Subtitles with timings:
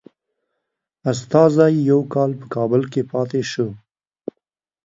[1.11, 3.67] استازی یو کال په کابل کې پاته شو.